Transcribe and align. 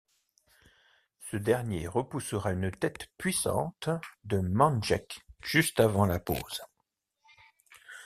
Ce 1.29 1.37
dernier 1.37 1.87
repoussera 1.87 2.53
une 2.53 2.71
tête 2.71 3.11
puissante 3.19 3.87
de 4.23 4.39
Mandjeck 4.39 5.19
juste 5.43 5.79
avant 5.79 6.07
la 6.07 6.19
pause. 6.19 6.63